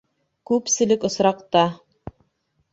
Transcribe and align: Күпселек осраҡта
Күпселек 0.51 1.05
осраҡта 1.11 1.63